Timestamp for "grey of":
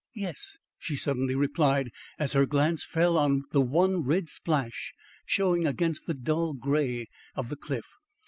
6.53-7.49